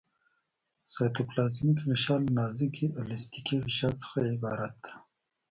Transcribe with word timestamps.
سایټوپلازمیک 0.93 1.77
غشا 1.89 2.15
له 2.23 2.29
نازکې 2.39 2.85
الستیکي 3.01 3.57
غشا 3.65 3.89
څخه 4.01 4.17
عبارت 4.33 4.73
ده. 4.83 4.93